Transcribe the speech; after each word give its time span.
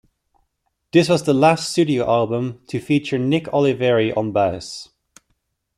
This 0.91 1.09
was 1.09 1.25
the 1.25 1.33
last 1.35 1.69
studio 1.69 2.09
album 2.11 2.63
to 2.69 2.79
feature 2.79 3.19
Nick 3.19 3.45
Oliveri 3.49 4.11
on 4.17 4.31
bass. 4.31 4.89